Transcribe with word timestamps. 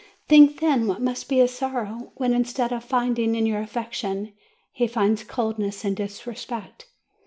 Think, 0.27 0.61
then, 0.61 0.87
what 0.87 0.99
must 0.99 1.29
be 1.29 1.37
his 1.37 1.51
sorrow, 1.53 2.11
when 2.15 2.33
instead 2.33 2.71
of 2.73 2.83
finding 2.83 3.35
in 3.35 3.45
you 3.45 3.57
affection, 3.57 4.33
he 4.71 4.87
finds 4.87 5.23
coldness 5.23 5.85
and 5.85 5.95
disrespect! 5.95 6.87